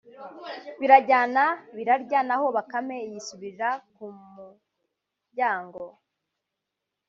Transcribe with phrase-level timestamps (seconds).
[0.79, 1.43] birajyana
[1.75, 5.81] birarya naho Bakame yisubirira ku muryango